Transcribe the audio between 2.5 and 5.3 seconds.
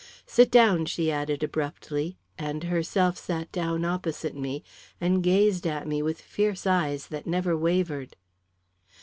herself sat down opposite me, and